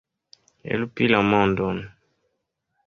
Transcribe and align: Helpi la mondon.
Helpi 0.69 1.11
la 1.11 1.21
mondon. 1.29 1.85